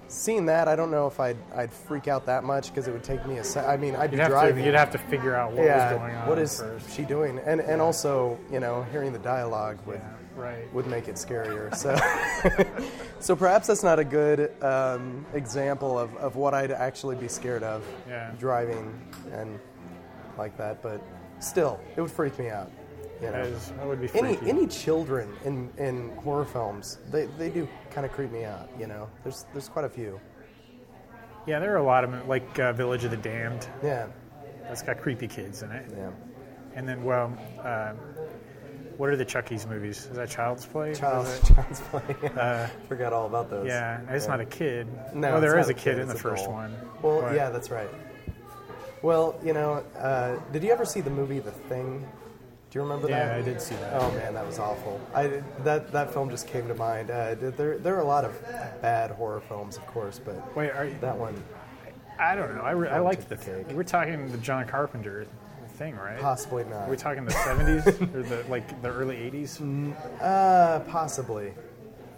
seeing 0.08 0.46
that, 0.46 0.68
I 0.68 0.76
don't 0.76 0.90
know 0.90 1.06
if 1.06 1.18
I'd 1.20 1.36
I'd 1.54 1.72
freak 1.72 2.08
out 2.08 2.26
that 2.26 2.44
much 2.44 2.68
because 2.68 2.86
it 2.88 2.92
would 2.92 3.02
take 3.04 3.26
me 3.26 3.38
a 3.38 3.44
sec. 3.44 3.66
I 3.66 3.76
mean, 3.76 3.96
I'd 3.96 4.10
be 4.10 4.16
You'd 4.18 4.26
driving. 4.26 4.56
to 4.58 4.64
you'd 4.64 4.74
have 4.74 4.90
to 4.92 4.98
figure 4.98 5.34
out 5.34 5.52
what 5.52 5.64
yeah, 5.64 5.92
was 5.92 5.98
going 6.00 6.14
on 6.16 6.28
what 6.28 6.38
is 6.38 6.60
first. 6.60 6.90
she 6.94 7.02
doing? 7.04 7.38
And 7.44 7.60
and 7.60 7.80
also, 7.80 8.38
you 8.50 8.60
know, 8.60 8.84
hearing 8.92 9.12
the 9.12 9.18
dialogue 9.18 9.78
would 9.86 10.00
Yeah, 10.00 10.10
right. 10.42 10.72
would 10.74 10.86
make 10.86 11.08
it 11.08 11.14
scarier. 11.16 11.74
So, 11.74 11.96
so 13.20 13.36
perhaps 13.36 13.66
that's 13.68 13.82
not 13.82 13.98
a 13.98 14.04
good 14.04 14.52
um, 14.62 15.24
example 15.34 15.98
of, 15.98 16.14
of 16.16 16.36
what 16.36 16.54
I'd 16.54 16.70
actually 16.72 17.16
be 17.16 17.28
scared 17.28 17.62
of 17.62 17.84
Yeah. 18.08 18.30
driving 18.38 18.92
and 19.32 19.58
like 20.38 20.56
that. 20.58 20.82
But 20.82 21.00
still, 21.40 21.80
it 21.96 22.00
would 22.00 22.10
freak 22.10 22.38
me 22.38 22.48
out. 22.50 22.70
You 23.22 23.28
know? 23.30 23.32
That, 23.32 23.46
is, 23.46 23.68
that 23.76 23.86
would 23.86 24.00
be 24.00 24.08
Any 24.18 24.34
freaky. 24.36 24.50
any 24.50 24.66
children 24.66 25.32
in, 25.44 25.70
in 25.78 26.10
horror 26.16 26.44
films, 26.44 26.98
they, 27.10 27.26
they 27.38 27.50
do 27.50 27.68
kind 27.90 28.04
of 28.04 28.12
creep 28.12 28.32
me 28.32 28.44
out. 28.44 28.68
You 28.78 28.88
know, 28.88 29.08
there's 29.22 29.46
there's 29.52 29.68
quite 29.68 29.84
a 29.84 29.88
few. 29.88 30.20
yeah, 31.46 31.58
there 31.60 31.72
are 31.72 31.78
a 31.78 31.84
lot 31.84 32.02
of 32.04 32.10
them, 32.10 32.26
like 32.28 32.58
uh, 32.58 32.72
Village 32.72 33.04
of 33.04 33.10
the 33.12 33.16
Damned. 33.16 33.66
Yeah, 33.82 34.06
That's 34.64 34.82
got 34.82 34.98
creepy 35.00 35.28
kids 35.28 35.62
in 35.62 35.70
it. 35.70 35.86
yeah. 35.96 36.10
And 36.74 36.88
then, 36.88 37.04
well, 37.04 37.36
uh, 37.62 37.92
what 38.96 39.08
are 39.10 39.16
the 39.16 39.24
Chucky's 39.24 39.66
movies? 39.66 40.06
Is 40.06 40.16
that 40.16 40.28
Child's 40.30 40.64
Play? 40.66 40.94
Child's, 40.94 41.46
Child's 41.54 41.80
Play. 41.80 42.02
Uh, 42.36 42.66
Forgot 42.88 43.12
all 43.12 43.26
about 43.26 43.50
those. 43.50 43.66
yeah, 43.66 44.00
it's 44.08 44.26
not 44.26 44.40
a 44.40 44.44
kid. 44.46 44.86
No, 45.14 45.32
well, 45.32 45.40
there 45.40 45.58
is 45.58 45.68
a 45.68 45.74
kid 45.74 45.98
in 45.98 46.08
the 46.08 46.14
first 46.14 46.44
doll. 46.46 46.54
one. 46.54 46.76
Well, 47.02 47.20
but- 47.22 47.34
yeah, 47.36 47.50
that's 47.50 47.70
right. 47.70 47.90
Well, 49.02 49.38
you 49.44 49.52
know, 49.52 49.84
uh, 49.98 50.36
did 50.52 50.62
you 50.62 50.70
ever 50.72 50.84
see 50.84 51.00
the 51.00 51.10
movie 51.10 51.40
The 51.40 51.50
Thing? 51.50 52.06
Do 52.72 52.78
you 52.78 52.82
remember 52.84 53.06
Yeah, 53.06 53.26
that? 53.28 53.34
Yeah, 53.36 53.42
I 53.42 53.42
did 53.42 53.60
see 53.60 53.74
that. 53.76 53.92
Oh 54.00 54.10
man, 54.12 54.32
that 54.32 54.46
was 54.46 54.58
awful. 54.58 54.98
I 55.14 55.42
that 55.62 55.92
that 55.92 56.10
film 56.10 56.30
just 56.30 56.46
came 56.48 56.66
to 56.68 56.74
mind. 56.74 57.10
Uh, 57.10 57.34
there 57.38 57.76
there 57.76 57.94
are 57.96 58.00
a 58.00 58.04
lot 58.04 58.24
of 58.24 58.40
bad 58.80 59.10
horror 59.10 59.42
films, 59.42 59.76
of 59.76 59.86
course, 59.88 60.18
but 60.18 60.56
Wait, 60.56 60.70
are 60.70 60.86
you, 60.86 60.96
that 61.02 61.16
one 61.16 61.34
I 62.18 62.34
don't 62.34 62.54
know. 62.54 62.62
I, 62.62 62.70
re- 62.70 62.88
I 62.88 62.98
liked 63.00 63.28
the 63.28 63.36
the 63.36 63.44
cake. 63.44 63.66
We're 63.72 63.82
talking 63.82 64.32
the 64.32 64.38
John 64.38 64.66
Carpenter 64.66 65.26
thing, 65.76 65.96
right? 65.96 66.18
possibly 66.18 66.64
not. 66.64 66.88
Are 66.88 66.90
we 66.90 66.96
talking 66.96 67.26
the 67.26 67.32
70s 67.32 67.86
or 68.14 68.22
the 68.22 68.42
like 68.48 68.80
the 68.80 68.88
early 68.88 69.16
80s 69.16 69.94
uh, 70.22 70.80
possibly. 70.90 71.52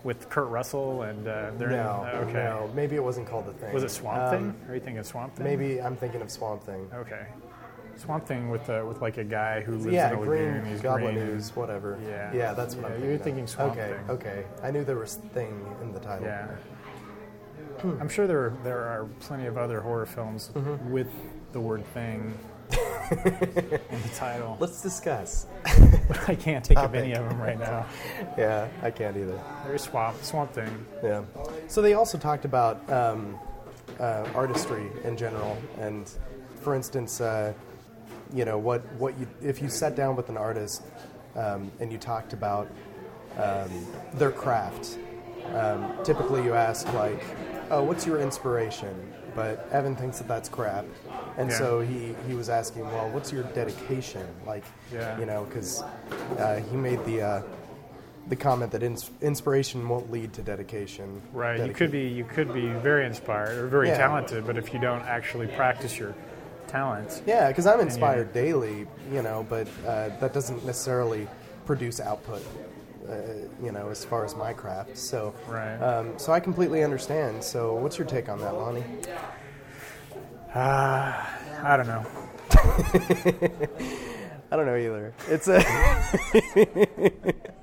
with 0.05 0.29
Kurt 0.29 0.49
Russell 0.51 1.03
and 1.03 1.27
uh, 1.27 1.51
they're 1.59 1.71
in- 1.71 1.77
No, 1.79 2.09
okay. 2.29 2.33
no. 2.33 2.71
Maybe 2.75 2.95
it 2.95 3.03
wasn't 3.03 3.27
called 3.29 3.47
the 3.47 3.55
thing. 3.55 3.73
Was 3.75 3.83
it 3.83 3.91
Swamp 3.91 4.23
Um, 4.23 4.31
Thing? 4.31 4.69
Are 4.69 4.75
you 4.75 4.81
thinking 4.81 5.03
Swamp 5.03 5.35
Thing? 5.35 5.45
Maybe 5.47 5.81
I'm 5.83 5.97
thinking 5.97 6.21
of 6.23 6.31
Swamp 6.31 6.63
Thing. 6.63 6.89
Okay. 6.95 7.27
Swamp 7.99 8.27
Thing 8.27 8.51
with 8.51 8.69
uh, 8.69 8.85
with 8.87 9.01
like 9.01 9.17
a 9.19 9.25
guy 9.25 9.61
who 9.61 9.73
lives 9.73 9.87
yeah, 9.93 10.09
in 10.13 10.15
a 10.15 10.17
green 10.25 10.47
lagoon. 10.55 10.65
He's 10.67 10.81
goblin 10.81 11.15
green. 11.15 11.29
ooze, 11.29 11.55
whatever. 11.57 11.99
Yeah. 12.07 12.33
yeah, 12.35 12.53
that's 12.55 12.75
what 12.75 12.89
Yeah, 12.91 12.97
I'm 12.97 13.03
you're 13.05 13.19
thinking. 13.19 13.25
thinking 13.25 13.45
of. 13.45 13.51
Swamp 13.51 13.73
okay, 13.73 13.93
Thing. 13.97 14.11
okay. 14.11 14.45
I 14.63 14.71
knew 14.71 14.85
there 14.85 14.97
was 14.99 15.15
thing 15.33 15.65
in 15.83 15.93
the 15.93 16.01
title. 16.01 16.27
Yeah. 16.27 16.49
I'm 18.01 18.09
sure 18.09 18.27
there 18.27 18.55
there 18.63 18.79
are 18.81 19.07
plenty 19.21 19.47
of 19.47 19.59
other 19.59 19.81
horror 19.81 20.07
films 20.07 20.51
Mm-hmm. 20.55 20.91
with 20.91 21.09
the 21.53 21.61
word 21.61 21.85
thing 21.93 22.37
in 22.71 23.19
the 24.03 24.11
title. 24.15 24.57
Let's 24.61 24.81
discuss. 24.83 25.47
I 26.27 26.35
can't 26.35 26.67
think 26.67 26.81
of 26.81 26.95
any 26.95 27.13
of 27.13 27.29
them 27.29 27.39
right 27.41 27.59
now. 27.59 27.87
yeah, 28.39 28.69
I 28.83 28.91
can't 28.91 29.17
either. 29.17 29.39
There's 29.67 29.83
Swamp 29.83 30.23
Swamp 30.23 30.53
Thing. 30.53 30.87
Yeah. 31.03 31.23
So 31.69 31.83
they 31.83 31.93
also 31.95 32.17
talked 32.19 32.45
about 32.45 32.89
um, 32.91 33.39
uh, 34.01 34.27
artistry 34.35 34.87
in 35.05 35.17
general, 35.17 35.57
and 35.79 36.11
for 36.63 36.75
instance, 36.75 37.21
uh, 37.21 37.53
you 38.35 38.45
know, 38.45 38.59
what 38.59 38.83
what 38.95 39.19
you 39.19 39.27
if 39.43 39.63
you 39.63 39.69
sat 39.69 39.95
down 39.95 40.17
with 40.17 40.29
an 40.29 40.37
artist 40.37 40.83
um, 41.37 41.71
and 41.81 41.93
you 41.93 41.99
talked 41.99 42.33
about 42.33 42.69
um, 43.39 43.71
their 44.15 44.31
craft, 44.33 44.99
um, 45.55 45.93
typically 46.05 46.43
you 46.45 46.55
ask 46.55 46.93
like, 46.95 47.23
"Oh, 47.71 47.83
what's 47.85 48.07
your 48.07 48.21
inspiration?" 48.21 49.13
But 49.35 49.69
Evan 49.73 49.97
thinks 49.97 50.19
that 50.19 50.29
that's 50.29 50.49
crap, 50.49 50.85
and 51.37 51.51
Yeah. 51.51 51.59
so 51.59 51.81
he 51.81 52.15
he 52.29 52.35
was 52.35 52.49
asking, 52.49 52.85
"Well, 52.87 53.09
what's 53.11 53.33
your 53.33 53.43
dedication?" 53.55 54.27
Like, 54.47 54.65
Yeah. 54.93 55.19
you 55.19 55.27
know, 55.27 55.45
because 55.45 55.83
uh, 56.39 56.57
he 56.71 56.77
made 56.77 57.05
the. 57.05 57.23
Uh, 57.23 57.43
the 58.27 58.37
comment 58.37 58.73
that 58.73 58.83
ins- 58.83 59.11
inspiration 59.21 59.87
won't 59.87 60.11
lead 60.11 60.33
to 60.33 60.41
dedication. 60.41 61.21
Right. 61.35 61.61
You 61.61 61.75
could 61.75 61.91
be 61.91 62.09
you 62.09 62.25
could 62.25 62.55
be 62.55 62.69
very 62.69 63.05
inspired 63.05 63.59
or 63.59 63.67
very 63.67 63.89
Yeah. 63.89 63.99
talented, 63.99 64.47
but 64.47 64.57
if 64.57 64.73
you 64.73 64.81
don't 64.81 65.03
actually 65.03 65.47
practice 65.47 65.99
your 65.99 66.15
talent, 66.79 67.23
Yeah, 67.25 67.47
because 67.49 67.67
I'm 67.69 67.79
inspired 67.79 68.33
daily, 68.33 68.87
you 69.13 69.23
know, 69.23 69.47
but 69.49 69.69
uh, 69.87 70.09
that 70.19 70.33
doesn't 70.35 70.65
necessarily 70.67 71.29
produce 71.67 72.01
output, 72.01 72.43
uh, 73.09 73.15
you 73.63 73.71
know, 73.71 73.91
as 73.91 74.05
far 74.05 74.25
as 74.25 74.35
my 74.35 74.53
craft. 74.53 74.99
So, 74.99 75.33
Right. 75.47 75.77
um, 75.77 76.19
so 76.19 76.33
I 76.33 76.41
completely 76.41 76.83
understand. 76.83 77.45
So, 77.45 77.75
what's 77.77 77.97
your 77.97 78.09
take 78.09 78.29
on 78.29 78.41
that, 78.41 78.55
Lonnie? 78.55 78.83
uh, 80.53 81.13
I 81.63 81.77
don't 81.77 81.87
know. 81.87 82.05
I 84.51 84.57
don't 84.57 84.67
know 84.67 84.77
either. 84.77 85.15
It's 85.29 85.47
a 85.47 85.59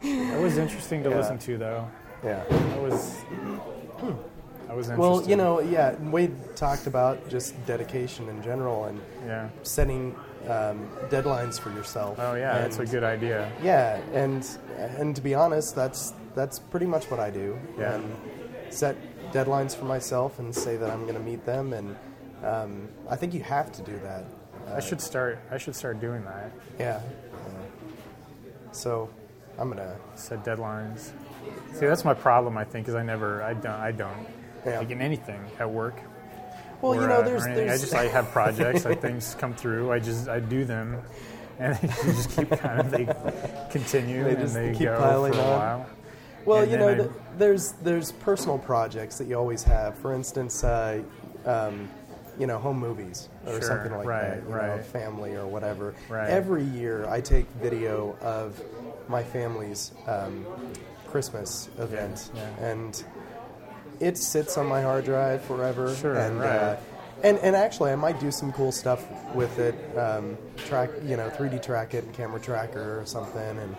It 0.01 0.41
was 0.41 0.57
interesting 0.57 1.03
to 1.03 1.09
Yeah. 1.09 1.17
listen 1.17 1.37
to, 1.39 1.57
though. 1.57 1.87
yeah. 2.23 2.43
It 2.77 2.81
was 2.81 3.17
that 4.71 4.77
was 4.77 4.87
interesting. 4.87 5.11
Well, 5.11 5.29
you 5.29 5.35
know, 5.35 5.59
yeah. 5.59 5.95
Wade 5.99 6.33
talked 6.55 6.87
about 6.87 7.27
just 7.27 7.53
dedication 7.65 8.29
in 8.29 8.41
general 8.41 8.85
and 8.85 9.01
Yeah. 9.25 9.49
setting 9.63 10.15
um, 10.47 10.87
deadlines 11.09 11.59
for 11.59 11.71
yourself. 11.71 12.17
Oh 12.17 12.35
yeah, 12.35 12.57
that's 12.59 12.79
a 12.79 12.85
good 12.85 13.03
idea. 13.03 13.51
Yeah, 13.61 13.99
and 14.13 14.47
and 14.77 15.13
to 15.13 15.21
be 15.21 15.35
honest, 15.35 15.75
that's 15.75 16.13
that's 16.35 16.57
pretty 16.57 16.85
much 16.85 17.11
what 17.11 17.19
I 17.19 17.29
do. 17.29 17.59
Yeah. 17.77 17.95
And 17.95 18.15
set 18.69 18.95
deadlines 19.33 19.75
for 19.75 19.83
myself 19.83 20.39
and 20.39 20.55
say 20.55 20.77
that 20.77 20.89
I'm 20.89 21.01
going 21.01 21.15
to 21.15 21.19
meet 21.19 21.45
them, 21.45 21.73
and 21.73 21.97
um, 22.41 22.87
I 23.09 23.17
think 23.17 23.33
you 23.33 23.43
have 23.43 23.73
to 23.73 23.81
do 23.81 23.99
that. 24.03 24.23
I 24.73 24.79
should 24.79 25.01
start. 25.01 25.39
I 25.51 25.57
should 25.57 25.75
start 25.75 25.99
doing 25.99 26.23
that. 26.23 26.49
Yeah. 26.79 27.01
yeah. 27.01 27.01
So 28.71 29.09
I'm 29.59 29.67
gonna. 29.67 29.97
Set 30.15 30.45
deadlines. 30.45 31.11
See, 31.73 31.87
that's 31.87 32.05
my 32.05 32.13
problem. 32.13 32.57
I 32.57 32.63
think 32.63 32.87
is 32.87 32.95
I 32.95 33.03
never. 33.03 33.43
I 33.43 33.53
don't. 33.53 33.79
I 33.89 33.91
don't. 33.91 34.27
Yeah. 34.65 34.79
Like 34.79 34.91
in 34.91 35.01
anything 35.01 35.41
at 35.59 35.69
work. 35.69 35.95
Well, 36.81 36.93
or, 36.93 37.01
you 37.01 37.07
know, 37.07 37.15
uh, 37.17 37.21
there's 37.23 37.45
or 37.45 37.53
there's. 37.55 37.71
I 37.71 37.77
just 37.77 37.93
I 37.93 38.07
have 38.07 38.29
projects. 38.31 38.85
like 38.85 39.01
things 39.01 39.35
come 39.39 39.53
through. 39.53 39.91
I 39.91 39.99
just 39.99 40.27
I 40.29 40.39
do 40.39 40.65
them, 40.65 40.99
and 41.59 41.75
they 41.77 41.87
just 42.11 42.35
keep 42.35 42.49
kind 42.49 42.79
of 42.79 42.91
they 42.91 43.05
continue 43.71 44.23
They 44.23 44.31
and 44.31 44.39
just 44.39 44.53
they 44.53 44.71
keep 44.71 44.83
go 44.87 44.97
piling 44.97 45.33
for 45.33 45.39
a 45.39 45.43
on. 45.43 45.49
while. 45.59 45.89
well, 46.45 46.61
and 46.63 46.71
you 46.71 46.77
know, 46.77 46.89
I- 46.89 46.95
th- 46.95 47.09
there's 47.37 47.71
there's 47.83 48.11
personal 48.13 48.57
projects 48.57 49.17
that 49.19 49.27
you 49.27 49.35
always 49.35 49.63
have. 49.63 49.95
For 49.97 50.13
instance, 50.13 50.63
uh, 50.63 51.01
um, 51.45 51.87
you 52.39 52.47
know, 52.47 52.57
home 52.57 52.79
movies 52.79 53.29
or 53.45 53.53
Sure, 53.53 53.61
something 53.61 53.91
like 53.95 54.07
right, 54.07 54.43
that. 54.43 54.43
You 54.49 54.55
know, 54.77 54.83
family 54.91 55.33
or 55.35 55.45
whatever. 55.47 55.93
Right. 56.09 56.29
Every 56.29 56.63
year, 56.63 57.05
I 57.07 57.21
take 57.21 57.47
video 57.61 58.15
of 58.21 58.59
my 59.07 59.21
family's 59.23 59.91
um, 60.07 60.45
Christmas 61.07 61.69
event, 61.77 62.31
yeah. 62.33 62.49
and 62.65 63.03
it 64.01 64.17
sits 64.17 64.57
on 64.57 64.65
my 64.65 64.81
hard 64.81 65.05
drive 65.05 65.43
forever. 65.43 65.95
Sure, 65.95 66.17
and, 66.17 66.39
right. 66.39 66.49
uh, 66.49 66.77
and 67.23 67.37
and 67.39 67.55
actually, 67.55 67.91
I 67.91 67.95
might 67.95 68.19
do 68.19 68.31
some 68.31 68.51
cool 68.51 68.71
stuff 68.71 69.05
with 69.33 69.59
it. 69.59 69.75
Um, 69.97 70.37
track, 70.57 70.89
you 71.05 71.15
know, 71.15 71.29
3D 71.29 71.61
track 71.61 71.93
it, 71.93 72.11
camera 72.13 72.39
tracker 72.39 72.99
or 72.99 73.05
something, 73.05 73.57
and 73.59 73.75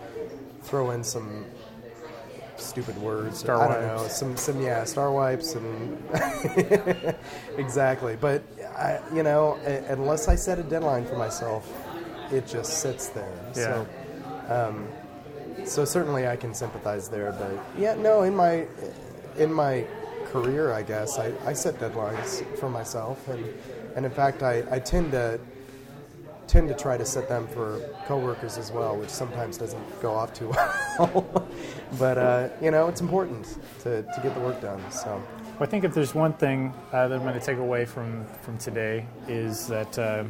throw 0.63 0.91
in 0.91 1.03
some 1.03 1.45
stupid 2.55 2.97
words. 3.01 3.39
Star 3.39 3.61
I 3.61 3.73
don't 3.73 3.97
wipes. 3.97 4.01
know, 4.01 4.07
some 4.07 4.37
some 4.37 4.61
yeah, 4.61 4.83
star 4.85 5.11
wipes 5.11 5.55
and 5.55 6.01
exactly. 7.57 8.15
But 8.15 8.43
I, 8.77 8.99
you 9.13 9.23
know, 9.23 9.55
unless 9.89 10.27
I 10.27 10.35
set 10.35 10.59
a 10.59 10.63
deadline 10.63 11.05
for 11.05 11.17
myself, 11.17 11.69
it 12.31 12.47
just 12.47 12.79
sits 12.79 13.09
there. 13.09 13.39
Yeah. 13.55 13.85
So, 13.85 13.87
um, 14.49 14.87
so 15.65 15.85
certainly 15.85 16.27
I 16.27 16.35
can 16.35 16.53
sympathize 16.53 17.09
there. 17.09 17.33
But 17.33 17.59
yeah, 17.77 17.95
no, 17.95 18.23
in 18.23 18.35
my 18.35 18.67
in 19.37 19.51
my 19.51 19.85
career, 20.33 20.73
I 20.73 20.81
guess 20.81 21.19
I, 21.19 21.31
I 21.45 21.53
set 21.53 21.75
deadlines 21.75 22.43
for 22.57 22.69
myself, 22.69 23.27
and 23.29 23.45
and 23.95 24.05
in 24.05 24.11
fact, 24.11 24.41
I, 24.41 24.63
I 24.71 24.79
tend 24.79 25.11
to 25.11 25.39
tend 26.47 26.67
to 26.67 26.75
try 26.75 26.97
to 26.97 27.05
set 27.05 27.29
them 27.29 27.47
for 27.47 27.79
coworkers 28.05 28.57
as 28.57 28.71
well, 28.71 28.97
which 28.97 29.09
sometimes 29.09 29.57
doesn't 29.57 30.01
go 30.01 30.13
off 30.13 30.33
too 30.33 30.49
well. 30.99 31.47
but 31.99 32.17
uh, 32.17 32.49
you 32.61 32.71
know, 32.71 32.87
it's 32.87 33.01
important 33.01 33.45
to, 33.79 34.01
to 34.01 34.19
get 34.21 34.33
the 34.33 34.41
work 34.41 34.59
done. 34.59 34.81
So 34.91 35.21
Well, 35.53 35.61
I 35.61 35.65
think 35.67 35.83
if 35.83 35.93
there's 35.93 36.15
one 36.15 36.33
thing 36.33 36.73
uh, 36.91 37.07
that 37.07 37.15
I'm 37.15 37.21
going 37.21 37.39
to 37.39 37.45
take 37.45 37.59
away 37.59 37.85
from 37.85 38.25
from 38.41 38.57
today 38.57 39.05
is 39.27 39.67
that 39.67 39.97
uh, 39.99 40.23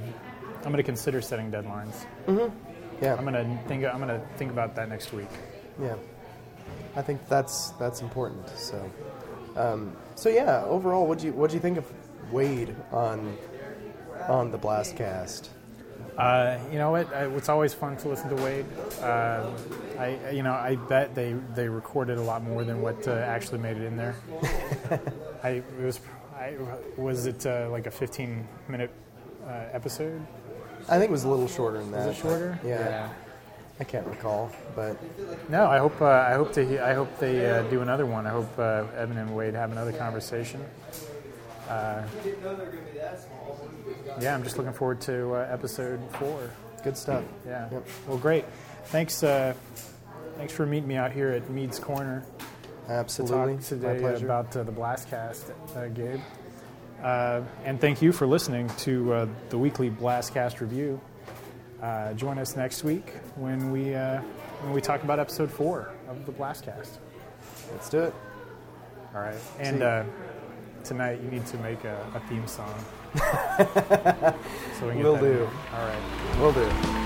I'm 0.58 0.72
going 0.72 0.76
to 0.78 0.84
consider 0.84 1.22
setting 1.22 1.50
deadlines. 1.50 2.06
yeah, 3.02 3.16
I'm 3.16 3.26
going 3.26 3.34
to 3.34 3.68
think. 3.68 3.86
I'm 3.86 4.02
going 4.06 4.20
to 4.20 4.22
think 4.38 4.52
about 4.52 4.76
that 4.76 4.90
next 4.90 5.14
week. 5.14 5.32
yeah, 5.82 5.96
I 6.96 7.02
think 7.02 7.28
that's 7.30 7.72
that's 7.80 8.02
important. 8.02 8.50
So 8.50 8.78
um, 9.56 9.96
so 10.16 10.30
yeah, 10.30 10.64
overall, 10.66 11.06
what 11.08 11.20
do 11.20 11.28
you 11.28 11.34
what 11.34 11.50
do 11.50 11.56
you 11.56 11.62
think 11.62 11.78
of 11.78 11.86
Wade 12.32 12.76
on 12.92 13.38
on 14.28 14.52
the 14.52 14.58
Blastcast? 14.58 15.50
Uh, 16.18 16.60
you 16.72 16.78
know 16.78 16.92
what? 16.92 17.12
I, 17.14 17.26
it's 17.36 17.50
always 17.50 17.74
fun 17.74 17.98
to 17.98 18.10
listen 18.10 18.30
to 18.30 18.36
Wade. 18.36 18.66
Uh, 19.02 19.50
I, 19.98 20.30
you 20.32 20.44
know, 20.44 20.54
I 20.54 20.76
bet 20.76 21.16
they 21.16 21.34
they 21.56 21.68
recorded 21.68 22.18
a 22.18 22.22
lot 22.22 22.44
more 22.44 22.64
than 22.64 22.82
what 22.82 23.08
uh, 23.08 23.14
actually 23.14 23.60
made 23.60 23.78
it 23.78 23.84
in 23.84 23.98
there. 23.98 24.16
I 25.44 25.50
it 25.50 25.82
was, 25.82 26.00
I, 26.36 26.56
was 26.98 27.26
it 27.26 27.46
uh, 27.46 27.70
like 27.72 27.88
a 27.88 27.92
15 27.92 28.48
minute 28.68 28.92
uh, 29.46 29.66
episode? 29.72 30.26
I 30.88 31.00
think 31.00 31.10
it 31.10 31.12
was 31.12 31.24
a 31.24 31.30
little 31.30 31.48
shorter 31.48 31.80
than 31.80 31.92
that. 31.92 32.08
Was 32.08 32.18
it 32.18 32.22
shorter? 32.22 32.60
Yeah, 32.64 33.10
I 33.80 33.84
can't 33.84 34.06
recall, 34.08 34.52
but 34.76 34.98
No, 35.50 35.66
I 35.66 35.80
hope 35.80 36.00
uh, 36.02 36.06
I 36.06 36.34
hope 36.34 36.54
to 36.54 36.66
he- 36.66 36.80
I 36.80 36.94
hope 36.94 37.18
they 37.20 37.50
uh, 37.50 37.64
do 37.64 37.82
another 37.82 38.06
one. 38.06 38.28
I 38.28 38.30
hope 38.30 38.58
uh, 38.60 38.86
Evan 38.96 39.18
and 39.18 39.36
Wade 39.36 39.56
have 39.56 39.72
another 39.72 39.92
conversation. 39.92 40.64
Uh, 41.68 42.04
yeah, 44.22 44.36
I'm 44.36 44.44
just 44.44 44.58
looking 44.58 44.74
forward 44.74 45.02
to 45.02 45.34
uh, 45.34 45.48
episode 45.52 46.00
four. 46.14 46.50
good 46.84 46.98
stuff. 46.98 47.24
Yeah. 47.48 47.70
Yep. 47.72 47.88
Well, 48.08 48.18
great. 48.18 48.46
Thanks. 48.86 49.24
Uh, 49.24 49.54
thanks 50.38 50.54
for 50.54 50.66
meeting 50.66 50.88
me 50.88 50.96
out 50.96 51.12
here 51.12 51.30
at 51.30 51.50
Mead's 51.50 51.80
Corner 51.80 52.24
to 52.88 52.92
Absolutely, 52.92 53.56
my 53.56 53.62
today 53.62 54.00
pleasure. 54.00 54.26
about 54.26 54.56
uh, 54.56 54.64
the 54.64 54.72
Blastcast, 54.72 55.52
uh, 55.76 55.88
Gabe. 55.88 56.20
Uh, 57.02 57.42
and 57.66 57.82
thank 57.82 58.02
you 58.02 58.12
for 58.12 58.28
listening 58.28 58.70
to 58.80 59.14
uh, 59.14 59.28
the 59.50 59.58
weekly 59.58 59.90
Blastcast 59.90 60.60
review. 60.62 61.00
Uh, 61.84 62.14
join 62.14 62.40
us 62.40 62.56
next 62.56 62.86
week 62.86 63.12
when 63.36 63.70
we 63.70 63.94
uh, 63.94 64.22
when 64.62 64.72
we 64.72 64.80
talk 64.80 65.04
about 65.04 65.20
episode 65.20 65.52
four 65.52 65.92
of 66.08 66.26
the 66.26 66.32
Blastcast. 66.32 67.00
Let's 67.74 67.90
do 67.90 68.00
it. 68.00 68.16
All 69.14 69.20
right. 69.20 69.36
And 69.60 69.84
uh, 69.84 70.06
tonight 70.86 71.20
you 71.22 71.30
need 71.30 71.46
to 71.48 71.58
make 71.58 71.84
a, 71.84 71.98
a 72.16 72.22
theme 72.30 72.48
song. 72.48 72.74
so 74.80 74.88
we 74.88 75.04
Will 75.04 75.18
do. 75.18 75.50
All 75.74 75.86
right. 75.86 76.40
we'll 76.40 76.54
do. 76.54 77.03